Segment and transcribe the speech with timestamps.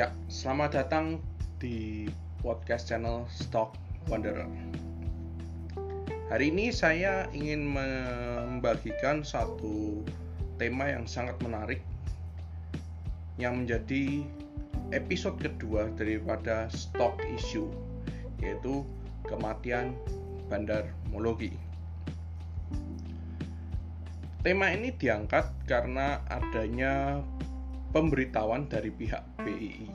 [0.00, 1.20] Ya, selamat datang
[1.60, 2.08] di
[2.40, 3.76] podcast channel Stock
[4.08, 4.48] Wanderer.
[6.32, 10.00] Hari ini saya ingin membagikan satu
[10.56, 11.84] tema yang sangat menarik
[13.36, 14.24] yang menjadi
[14.96, 17.68] episode kedua daripada stock issue
[18.40, 18.88] yaitu
[19.28, 19.92] kematian
[20.48, 21.52] Bandar Mologi.
[24.40, 27.20] Tema ini diangkat karena adanya
[27.90, 29.90] pemberitahuan dari pihak BII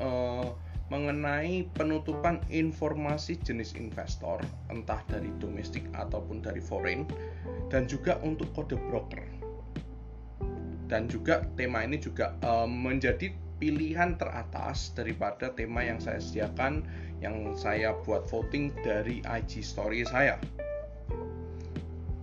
[0.00, 0.48] uh, eh,
[0.92, 7.08] mengenai penutupan informasi jenis investor entah dari domestik ataupun dari foreign
[7.72, 9.24] dan juga untuk kode broker.
[10.92, 16.84] Dan juga tema ini juga uh, menjadi pilihan teratas daripada tema yang saya sediakan
[17.24, 20.36] yang saya buat voting dari IG story saya.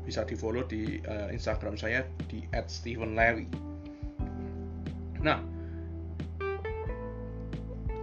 [0.05, 3.68] Bisa di follow di uh, Instagram saya di @stevenlewi
[5.19, 5.43] Nah,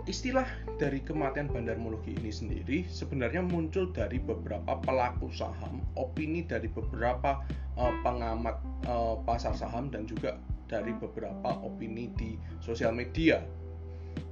[0.05, 0.45] istilah
[0.77, 7.41] dari kematian Bandar Mologi ini sendiri sebenarnya muncul dari beberapa pelaku saham, opini dari beberapa
[7.81, 8.57] uh, pengamat
[8.87, 10.37] uh, pasar saham dan juga
[10.69, 13.41] dari beberapa opini di sosial media.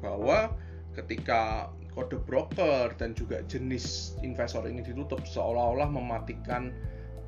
[0.05, 0.53] Bahwa
[0.93, 6.75] ketika kode broker dan juga jenis investor ini ditutup seolah-olah mematikan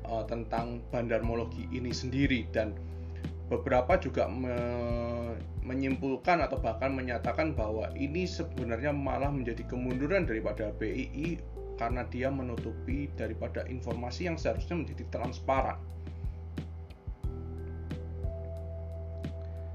[0.05, 2.45] uh, tentang Bandar Mologi ini sendiri.
[2.53, 2.75] Dan
[3.47, 4.55] beberapa juga me
[5.67, 11.35] menyimpulkan atau bahkan menyatakan bahwa ini sebenarnya malah menjadi kemunduran daripada BII
[11.75, 15.75] karena dia menutupi daripada informasi yang seharusnya menjadi transparan.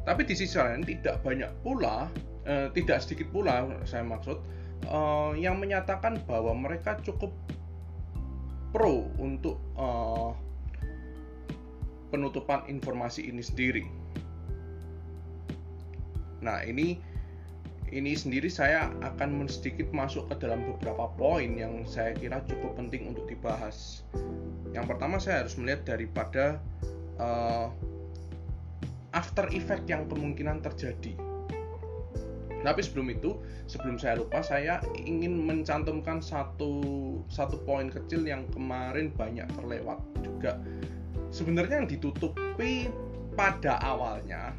[0.03, 2.11] Tapi di sisi lain tidak banyak pula,
[2.49, 4.41] eh, tidak sedikit pula saya maksud
[4.89, 7.31] eh, yang menyatakan bahwa mereka cukup
[8.73, 10.31] pro untuk eh,
[12.13, 13.85] penutupan informasi ini sendiri.
[16.45, 17.01] Nah, ini
[17.93, 23.09] ini sendiri saya akan sedikit masuk ke dalam beberapa poin yang saya kira cukup penting
[23.13, 24.05] untuk dibahas.
[24.73, 26.57] Yang pertama saya harus melihat daripada
[27.21, 27.69] uh,
[29.13, 31.13] after effect yang kemungkinan terjadi.
[32.63, 36.81] Tapi sebelum itu, sebelum saya lupa, saya ingin mencantumkan satu
[37.27, 40.63] satu poin kecil yang kemarin banyak terlewat juga
[41.33, 42.93] sebenarnya yang ditutupi
[43.33, 44.53] pada awalnya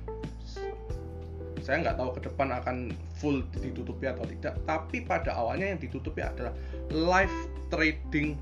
[1.63, 6.19] saya nggak tahu ke depan akan full ditutupi atau tidak tapi pada awalnya yang ditutupi
[6.19, 6.51] adalah
[6.91, 7.37] live
[7.71, 8.35] trading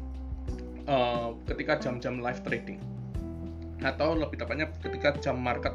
[0.88, 2.80] uh, ketika jam-jam live trading.
[3.81, 5.74] Atau lebih tepatnya ketika jam market.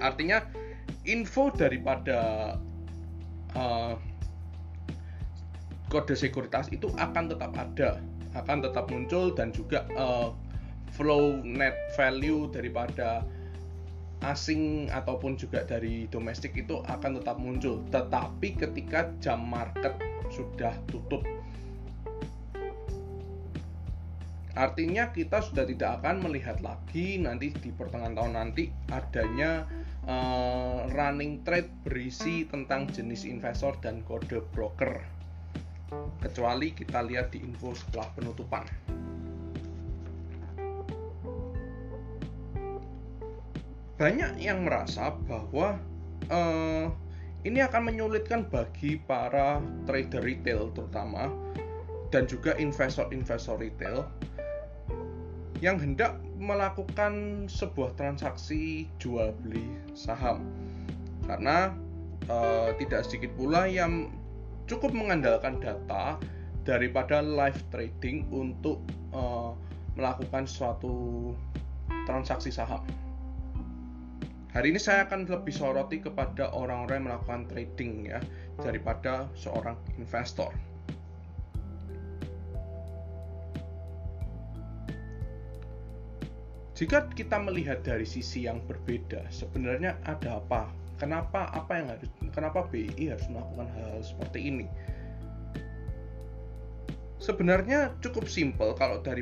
[0.00, 0.40] Artinya
[1.04, 2.54] info daripada
[3.56, 3.94] uh,
[5.88, 8.00] kode sekuritas itu akan tetap ada
[8.36, 10.32] akan tetap muncul dan juga uh,
[10.94, 13.24] flow net value daripada
[14.24, 17.84] asing ataupun juga dari domestik itu akan tetap muncul.
[17.90, 19.94] Tetapi ketika jam market
[20.28, 21.24] sudah tutup
[24.58, 29.62] artinya kita sudah tidak akan melihat lagi nanti di pertengahan tahun nanti adanya
[30.10, 34.98] uh, running trade berisi tentang jenis investor dan kode broker.
[36.18, 38.66] Kecuali kita lihat di info setelah penutupan
[43.98, 45.74] banyak yang merasa bahwa
[46.30, 46.86] uh,
[47.42, 49.58] ini akan menyulitkan bagi para
[49.90, 51.34] trader retail terutama
[52.14, 54.06] dan juga investor-investor retail
[55.58, 59.66] yang hendak melakukan sebuah transaksi jual beli
[59.98, 60.46] saham
[61.26, 61.74] karena
[62.30, 64.14] uh, tidak sedikit pula yang
[64.70, 66.14] cukup mengandalkan data
[66.62, 68.78] daripada live trading untuk
[69.10, 69.58] uh,
[69.98, 71.34] melakukan suatu
[72.06, 72.84] transaksi saham.
[74.58, 78.18] Hari ini saya akan lebih soroti kepada orang-orang yang melakukan trading ya
[78.58, 80.50] daripada seorang investor.
[86.74, 90.74] Jika kita melihat dari sisi yang berbeda, sebenarnya ada apa?
[90.98, 94.66] Kenapa apa yang harus kenapa BI harus melakukan hal, -hal seperti ini?
[97.28, 99.20] Sebenarnya cukup simpel kalau dari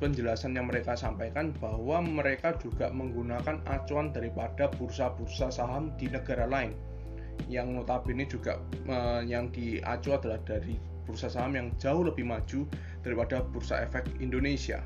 [0.00, 6.72] penjelasan yang mereka sampaikan bahwa mereka juga menggunakan acuan daripada bursa-bursa saham di negara lain
[7.52, 8.56] yang notabene juga
[8.88, 12.64] uh, yang diacu adalah dari bursa saham yang jauh lebih maju
[13.04, 14.80] daripada bursa efek Indonesia.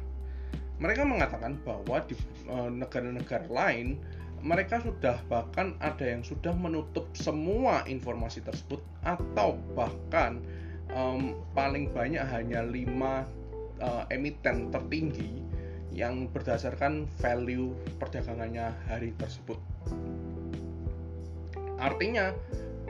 [0.82, 2.12] Mereka mengatakan bahwa di
[2.52, 3.96] eh, negara-negara lain
[4.44, 10.44] mereka sudah bahkan ada yang sudah menutup semua informasi tersebut atau bahkan
[10.92, 12.76] um, paling banyak hanya 5
[13.82, 15.42] uh, emiten tertinggi
[15.96, 19.56] yang berdasarkan value perdagangannya hari tersebut.
[21.76, 22.32] artinya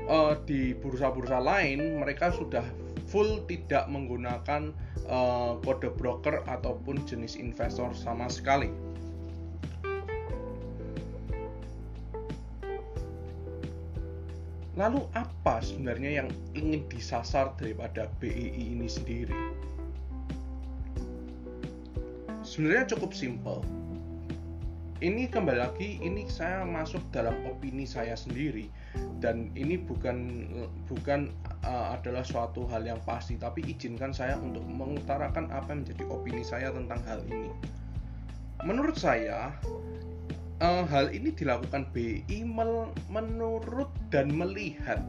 [0.07, 2.63] uh, di bursa-bursa lain mereka sudah
[3.07, 4.75] full tidak menggunakan
[5.07, 8.71] uh, kode broker ataupun jenis investor sama sekali.
[14.77, 19.33] Lalu apa sebenarnya yang ingin disasar daripada BII ini sendiri?
[22.45, 23.65] Sebenarnya cukup simple.
[25.01, 28.69] Ini kembali lagi, ini saya masuk dalam opini saya sendiri
[29.21, 30.49] dan ini bukan
[30.89, 31.33] bukan
[31.69, 36.41] uh, adalah suatu hal yang pasti, tapi izinkan saya untuk mengutarakan apa yang menjadi opini
[36.41, 37.53] saya tentang hal ini.
[38.65, 39.53] Menurut saya,
[40.65, 42.45] uh, hal ini dilakukan BI
[43.13, 45.03] menurut dan melihat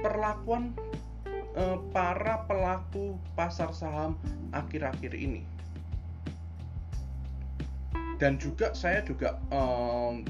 [0.00, 0.72] perlakuan
[1.56, 4.14] uh, para pelaku pasar saham
[4.54, 5.42] akhir-akhir ini.
[8.16, 10.24] Dan juga saya juga um,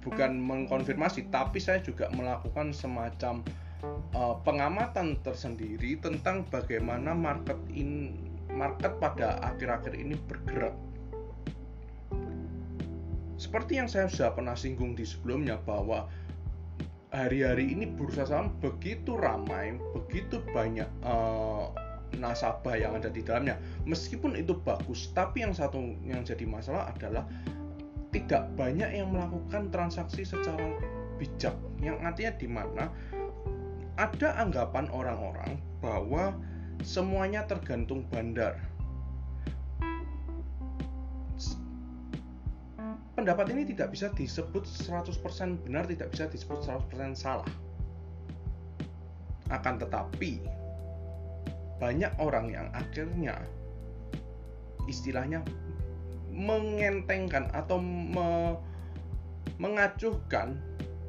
[0.00, 3.44] bukan mengkonfirmasi, tapi saya juga melakukan semacam
[4.16, 8.16] uh, pengamatan tersendiri tentang bagaimana market in
[8.56, 10.72] market pada akhir-akhir ini bergerak
[13.36, 16.08] seperti yang saya sudah pernah singgung di sebelumnya bahwa
[17.12, 21.72] hari-hari ini bursa saham begitu ramai, begitu banyak uh,
[22.16, 23.60] nasabah yang ada di dalamnya.
[23.84, 27.24] Meskipun itu bagus, tapi yang satu yang jadi masalah adalah
[28.10, 30.76] tidak banyak yang melakukan transaksi secara
[31.20, 31.52] bijak.
[31.80, 32.84] Yang artinya di mana
[33.96, 36.36] ada anggapan orang-orang bahwa
[36.84, 38.56] semuanya tergantung bandar
[43.16, 47.48] pendapat ini tidak bisa disebut 100% benar, tidak bisa disebut 100% salah.
[49.48, 50.44] Akan tetapi,
[51.80, 53.40] banyak orang yang akhirnya
[54.84, 55.40] istilahnya
[56.30, 58.60] mengentengkan atau me,
[59.56, 60.60] mengacuhkan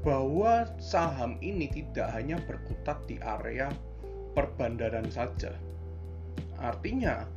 [0.07, 3.67] bahwa saham ini tidak hanya berkutat di area
[4.31, 5.51] perbandaran saja.
[6.63, 7.27] Artinya,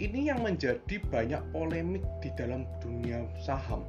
[0.00, 3.84] ini yang menjadi banyak polemik di dalam dunia saham.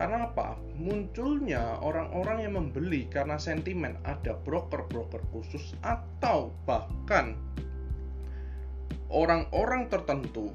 [0.00, 0.56] Karena apa?
[0.80, 7.36] Munculnya orang-orang yang membeli karena sentimen ada broker-broker khusus atau bahkan
[9.12, 10.48] orang-orang tertentu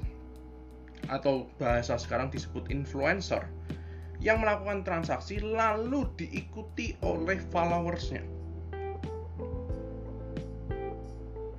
[1.06, 3.46] atau bahasa sekarang disebut influencer
[4.18, 8.26] yang melakukan transaksi lalu diikuti oleh followersnya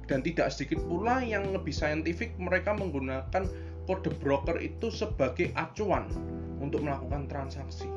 [0.07, 3.43] dan tidak sedikit pula yang lebih saintifik mereka menggunakan
[3.87, 6.07] kode broker itu sebagai acuan
[6.59, 7.87] untuk melakukan transaksi.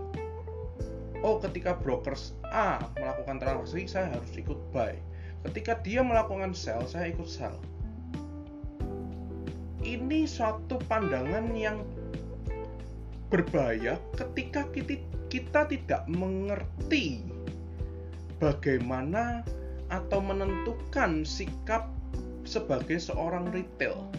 [1.20, 2.16] Oh, ketika broker
[2.50, 4.96] A melakukan transaksi, saya harus ikut buy.
[5.48, 7.56] Ketika dia melakukan sell, saya ikut sell.
[9.80, 11.80] Ini suatu pandangan yang
[13.32, 17.22] berbahaya ketika kita, tidak mengerti
[18.42, 19.46] bagaimana
[19.88, 21.86] atau menentukan sikap
[22.50, 24.10] sebagai seorang retail.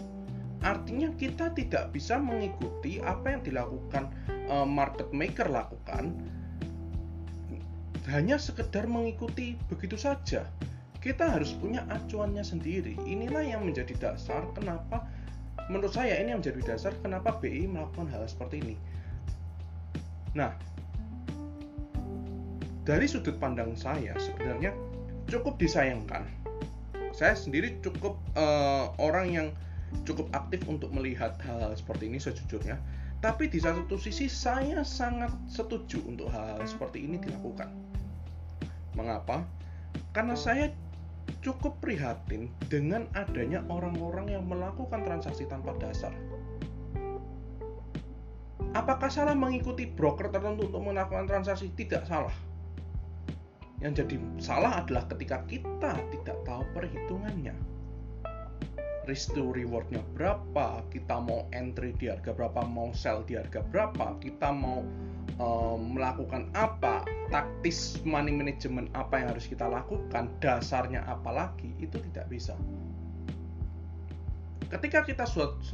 [0.64, 4.08] Artinya kita tidak bisa mengikuti apa yang dilakukan
[4.48, 6.16] uh, market maker lakukan
[8.08, 10.48] hanya sekedar mengikuti begitu saja.
[11.02, 12.94] Kita harus punya acuannya sendiri.
[13.04, 15.10] Inilah yang menjadi dasar kenapa
[15.68, 18.76] menurut saya ini yang menjadi dasar kenapa BI melakukan hal seperti ini.
[20.38, 20.54] Nah,
[22.86, 24.74] dari sudut pandang saya sebenarnya
[25.30, 26.41] cukup disayangkan
[27.12, 29.48] saya sendiri cukup uh, orang yang
[30.08, 32.80] cukup aktif untuk melihat hal-hal seperti ini sejujurnya.
[33.22, 37.70] Tapi di satu sisi saya sangat setuju untuk hal-hal seperti ini dilakukan.
[38.98, 39.46] Mengapa?
[40.16, 40.74] Karena saya
[41.46, 46.12] cukup prihatin dengan adanya orang-orang yang melakukan transaksi tanpa dasar.
[48.72, 51.70] Apakah salah mengikuti broker tertentu untuk melakukan transaksi?
[51.76, 52.51] Tidak salah
[53.82, 57.58] yang jadi salah adalah ketika kita tidak tahu perhitungannya.
[59.10, 64.22] Risk to rewardnya berapa, kita mau entry di harga berapa, mau sell di harga berapa,
[64.22, 64.86] kita mau
[65.42, 67.02] um, melakukan apa,
[67.34, 72.54] taktis money management apa yang harus kita lakukan, dasarnya apa lagi, itu tidak bisa.
[74.70, 75.26] Ketika kita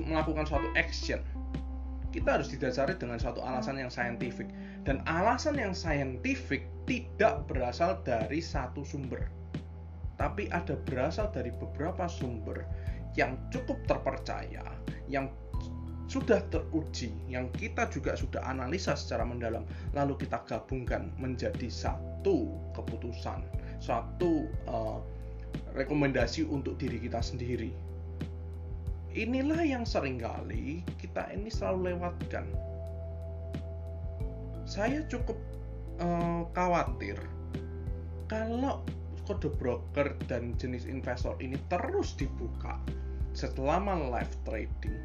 [0.07, 1.19] melakukan suatu action,
[2.15, 4.47] kita harus didasari dengan suatu alasan yang saintifik
[4.87, 9.27] dan alasan yang saintifik tidak berasal dari satu sumber
[10.17, 12.65] tapi ada berasal dari beberapa sumber
[13.13, 14.65] yang cukup terpercaya
[15.05, 15.29] yang
[16.07, 23.43] sudah teruji yang kita juga sudah analisa secara mendalam lalu kita gabungkan menjadi satu keputusan
[23.77, 25.03] satu uh,
[25.73, 27.71] rekomendasi untuk diri kita sendiri.
[29.17, 32.45] Inilah yang sering kali kita ini selalu lewatkan.
[34.67, 35.39] Saya cukup
[36.01, 37.17] uh, khawatir
[38.27, 38.83] kalau
[39.27, 42.79] kode broker dan jenis investor ini terus dibuka
[43.35, 44.95] selama live trading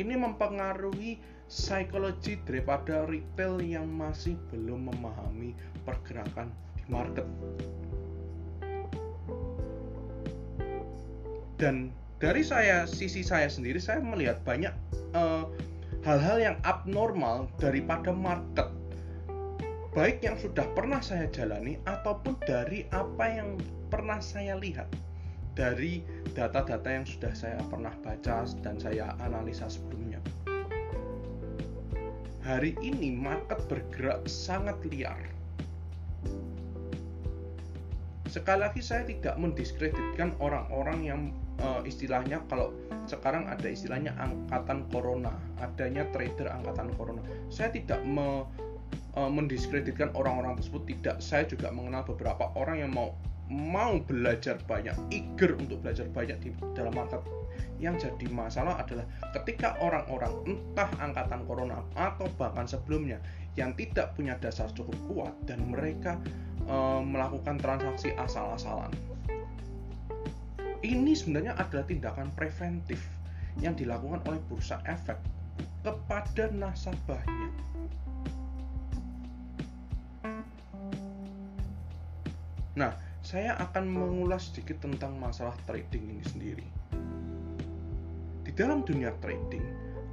[0.00, 1.20] ini mempengaruhi
[1.52, 5.52] psikologi daripada retail yang masih belum memahami
[5.84, 6.48] pergerakan
[6.80, 7.28] di market.
[11.60, 14.72] Dan dari saya sisi saya sendiri saya melihat banyak
[15.12, 15.44] hal eh,
[16.02, 18.66] hal-hal yang abnormal daripada market
[19.92, 23.60] baik yang sudah pernah saya jalani ataupun dari apa yang
[23.92, 24.88] pernah saya lihat
[25.52, 26.00] dari
[26.32, 30.16] data-data yang sudah saya pernah baca dan saya analisa sebelumnya
[32.42, 35.18] hari ini market bergerak sangat liar.
[38.26, 41.20] Sekali lagi saya tidak mendiskreditkan orang-orang yang
[41.62, 42.74] uh, istilahnya kalau
[43.06, 47.22] sekarang ada istilahnya angkatan corona, adanya trader angkatan corona.
[47.52, 48.48] Saya tidak me,
[49.16, 51.16] uh, mendiskreditkan orang-orang tersebut tidak.
[51.20, 53.16] Saya juga mengenal beberapa orang yang mau
[53.52, 57.20] mau belajar banyak, eager untuk belajar banyak di dalam market
[57.82, 59.02] yang jadi masalah adalah
[59.42, 63.18] ketika orang-orang entah angkatan corona atau bahkan sebelumnya
[63.58, 66.16] yang tidak punya dasar cukup kuat dan mereka
[66.64, 68.88] e, melakukan transaksi asal-asalan.
[70.82, 73.02] Ini sebenarnya adalah tindakan preventif
[73.58, 75.18] yang dilakukan oleh bursa efek
[75.82, 77.50] kepada nasabahnya.
[82.72, 86.66] Nah, saya akan mengulas sedikit tentang masalah trading ini sendiri.
[88.42, 89.62] Di dalam dunia trading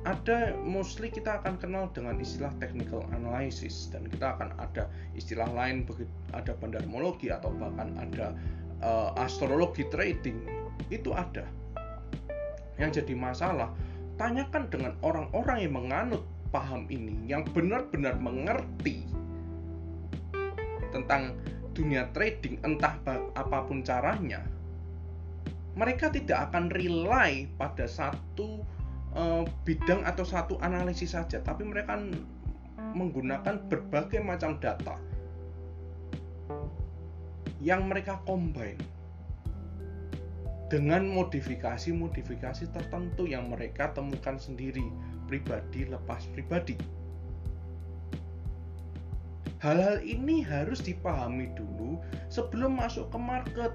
[0.08, 5.84] ada mostly kita akan kenal dengan istilah technical analysis dan kita akan ada istilah lain
[6.32, 8.32] ada bandarmologi atau bahkan ada
[8.80, 10.40] uh, astrologi trading.
[10.88, 11.44] Itu ada.
[12.80, 13.76] Yang jadi masalah
[14.16, 19.06] tanyakan dengan orang-orang yang menganut paham ini yang benar-benar mengerti
[20.90, 21.38] tentang
[21.80, 23.00] dunia trading entah
[23.40, 24.44] apa pun caranya
[25.80, 28.68] mereka tidak akan rely pada satu
[29.16, 31.96] uh, bidang atau satu analisis saja, tapi mereka
[32.92, 35.00] menggunakan berbagai macam data
[37.64, 38.80] yang mereka combine
[40.68, 44.86] dengan modifikasi-modifikasi tertentu yang mereka temukan sendiri
[45.26, 46.99] pribadi lepas pribadi.
[49.60, 52.00] Hal-hal ini harus dipahami dulu
[52.32, 53.72] sebelum masuk ke market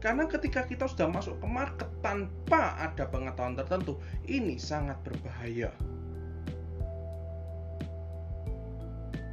[0.00, 5.68] karena ketika kita sudah masuk ke market tanpa ada pengetahuan tertentu, ini sangat berbahaya.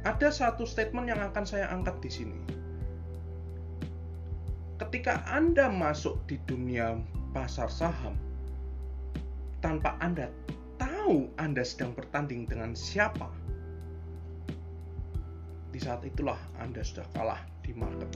[0.04, 2.40] Ada satu statement yang akan saya angkat di sini.
[4.76, 7.00] Ketika Anda masuk di dunia
[7.32, 8.14] pasar saham,
[9.64, 10.28] tanpa Anda
[10.76, 13.32] tahu Anda sedang bertanding dengan siapa,
[15.78, 18.10] di saat itulah Anda sudah kalah di market.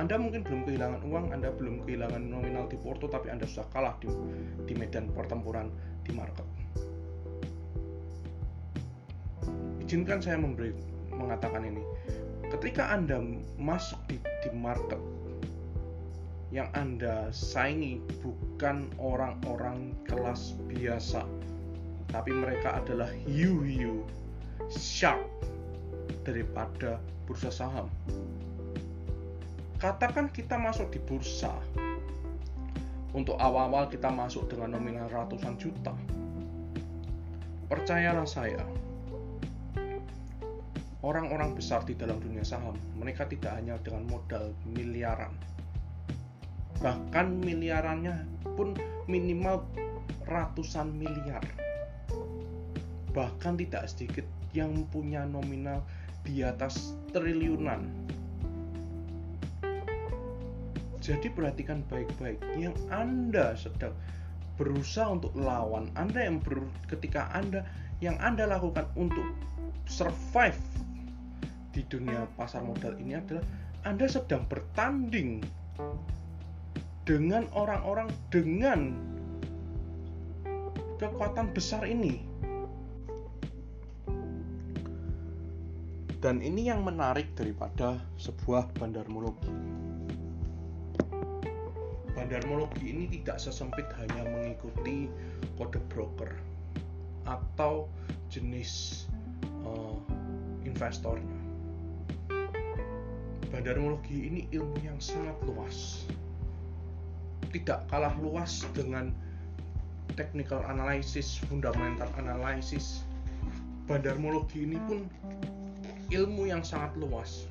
[0.00, 3.92] Anda mungkin belum kehilangan uang, Anda belum kehilangan nominal di Porto, tapi Anda sudah kalah
[4.00, 4.08] di,
[4.64, 5.68] di medan pertempuran
[6.00, 6.48] di market.
[9.84, 10.72] Izinkan saya memberi
[11.12, 11.84] mengatakan ini.
[12.48, 13.20] Ketika Anda
[13.60, 14.96] masuk di, di market,
[16.56, 21.28] yang Anda saingi bukan orang-orang kelas biasa,
[22.08, 24.08] tapi mereka adalah hiu-hiu
[24.72, 25.20] sharp
[26.22, 27.86] daripada bursa saham.
[29.78, 31.54] Katakan kita masuk di bursa.
[33.12, 35.92] Untuk awal-awal kita masuk dengan nominal ratusan juta.
[37.68, 38.64] Percayalah saya
[41.02, 45.34] orang-orang besar di dalam dunia saham mereka tidak hanya dengan modal miliaran.
[46.78, 48.74] Bahkan miliarannya pun
[49.10, 49.66] minimal
[50.26, 51.42] ratusan miliar.
[53.12, 54.26] Bahkan tidak sedikit
[54.56, 55.84] yang punya nominal
[56.22, 58.02] di atas triliunan
[61.02, 63.90] jadi perhatikan baik-baik yang Anda sedang
[64.54, 67.66] berusaha untuk lawan, Anda yang ber, ketika Anda
[67.98, 69.26] yang Anda lakukan untuk
[69.90, 70.58] survive
[71.74, 73.42] di dunia pasar modal ini adalah
[73.82, 75.42] Anda sedang bertanding
[77.02, 78.94] dengan orang-orang dengan
[81.02, 82.22] kekuatan besar ini.
[86.22, 89.50] Dan ini yang menarik daripada sebuah bandarmologi
[92.22, 95.10] bandarmologi ini tidak sesempit hanya mengikuti
[95.58, 96.30] kode broker
[97.26, 97.90] atau
[98.30, 99.04] jenis
[99.66, 99.98] uh,
[100.62, 101.40] investornya.
[103.50, 106.06] Bandarmologi ini ilmu yang sangat luas.
[107.52, 109.12] Tidak kalah luas dengan
[110.16, 113.04] technical analysis, fundamental analysis,
[113.84, 115.04] bandarmologi ini pun
[116.12, 117.48] ilmu yang sangat luas.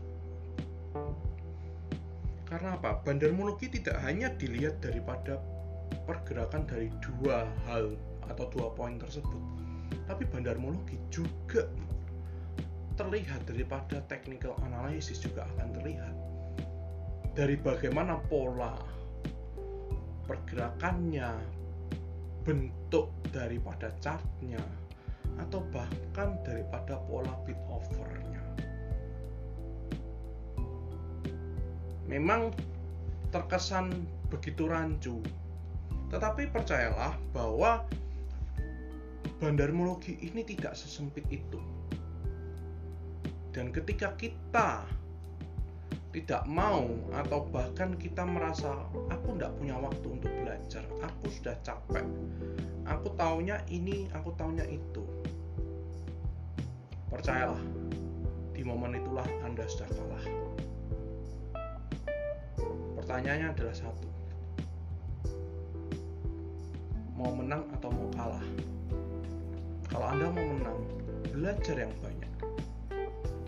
[2.46, 3.02] Karena apa?
[3.02, 5.42] Bandarmologi tidak hanya dilihat daripada
[6.06, 7.98] pergerakan dari dua hal
[8.30, 9.42] atau dua poin tersebut,
[10.06, 11.66] tapi bandarmologi juga
[13.00, 16.16] terlihat daripada technical analysis juga akan terlihat
[17.32, 18.76] dari bagaimana pola
[20.28, 21.32] pergerakannya,
[22.44, 24.60] bentuk daripada chartnya,
[25.40, 28.44] atau bahkan daripada pola bit overnya.
[32.10, 32.52] Memang
[33.32, 35.24] terkesan begitu rancu,
[36.12, 37.88] tetapi percayalah bahwa
[39.40, 41.60] bandarmologi ini tidak sesempit itu.
[43.52, 44.84] Dan ketika kita
[46.12, 48.76] tidak mau atau bahkan kita merasa
[49.08, 52.04] aku tidak punya waktu untuk belajar, aku sudah capek,
[52.92, 55.04] aku taunya ini, aku taunya itu.
[57.08, 57.60] Percayalah,
[58.52, 60.26] di momen itulah Anda sudah kalah.
[63.00, 64.08] Pertanyaannya adalah satu.
[67.16, 68.46] Mau menang atau mau kalah?
[69.88, 70.80] Kalau Anda mau menang,
[71.32, 72.22] belajar yang banyak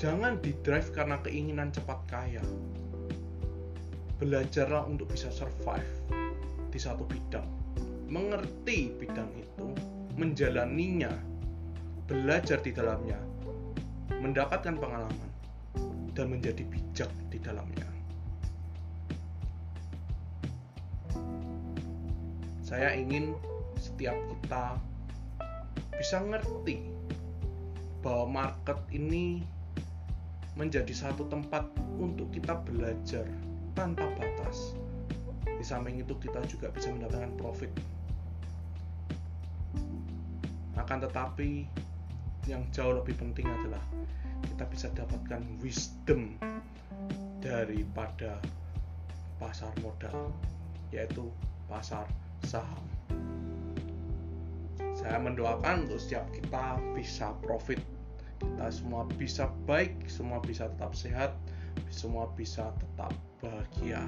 [0.04, 2.44] Jangan di drive karena keinginan cepat kaya.
[4.20, 5.88] Belajarlah untuk bisa survive
[6.68, 7.48] di satu bidang.
[8.14, 9.74] Mengerti bidang itu,
[10.22, 11.10] menjalaninya,
[12.06, 13.18] belajar di dalamnya,
[14.22, 15.30] mendapatkan pengalaman,
[16.14, 17.90] dan menjadi bijak di dalamnya.
[22.62, 23.34] Saya ingin
[23.82, 24.78] setiap kita
[25.98, 26.86] bisa ngerti
[28.06, 29.42] bahwa market ini
[30.54, 31.66] menjadi satu tempat
[31.98, 33.26] untuk kita belajar
[33.74, 34.78] tanpa batas.
[35.50, 37.93] Di samping itu kita juga bisa mendapatkan profit.
[40.94, 41.66] Akan tetapi
[42.46, 43.82] yang jauh lebih penting adalah
[44.46, 46.38] kita bisa dapatkan wisdom
[47.42, 48.38] daripada
[49.42, 50.30] pasar modal
[50.94, 51.34] yaitu
[51.66, 52.06] pasar
[52.46, 52.86] saham.
[54.94, 57.82] Saya mendoakan untuk setiap kita bisa profit
[58.38, 61.34] kita semua bisa baik, semua bisa tetap sehat,
[61.90, 64.06] semua bisa tetap bahagia.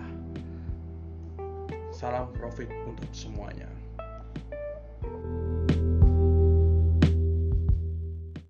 [1.90, 3.75] Salam profit untuk semuanya.